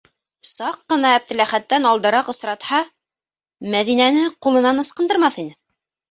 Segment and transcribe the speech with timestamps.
[0.49, 2.79] Саҡ ҡына Әптеләхәттән алдараҡ осратһа,
[3.75, 5.55] Мәҙинәне ҡулынан ыскындырмаҫ ине.